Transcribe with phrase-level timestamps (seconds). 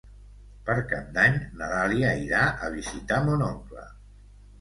[0.69, 3.85] Per Cap d'Any na Dàlia irà a visitar mon oncle.